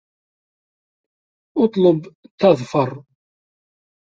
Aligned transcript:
اطلب 1.57 2.15
تظفر 2.41 3.03